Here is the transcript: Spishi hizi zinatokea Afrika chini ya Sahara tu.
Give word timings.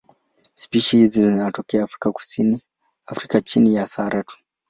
Spishi 0.55 0.97
hizi 0.97 1.29
zinatokea 1.29 1.87
Afrika 3.07 3.41
chini 3.41 3.75
ya 3.75 3.87
Sahara 3.87 4.23
tu. 4.23 4.37